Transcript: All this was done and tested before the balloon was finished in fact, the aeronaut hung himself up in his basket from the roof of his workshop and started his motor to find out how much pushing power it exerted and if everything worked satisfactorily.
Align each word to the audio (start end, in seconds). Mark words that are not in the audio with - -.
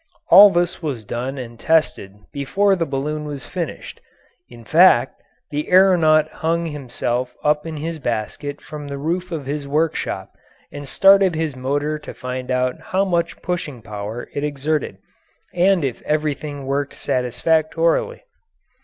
All 0.31 0.49
this 0.49 0.81
was 0.81 1.05
done 1.05 1.37
and 1.37 1.59
tested 1.59 2.15
before 2.33 2.75
the 2.75 2.87
balloon 2.87 3.23
was 3.25 3.45
finished 3.45 4.01
in 4.49 4.63
fact, 4.65 5.21
the 5.51 5.69
aeronaut 5.71 6.27
hung 6.31 6.65
himself 6.65 7.35
up 7.43 7.67
in 7.67 7.77
his 7.77 7.99
basket 7.99 8.61
from 8.61 8.87
the 8.87 8.97
roof 8.97 9.31
of 9.31 9.45
his 9.45 9.67
workshop 9.67 10.31
and 10.71 10.87
started 10.87 11.35
his 11.35 11.55
motor 11.55 11.99
to 11.99 12.15
find 12.15 12.49
out 12.49 12.81
how 12.81 13.05
much 13.05 13.39
pushing 13.43 13.83
power 13.83 14.27
it 14.33 14.43
exerted 14.43 14.97
and 15.53 15.83
if 15.83 16.01
everything 16.01 16.65
worked 16.65 16.95
satisfactorily. 16.95 18.23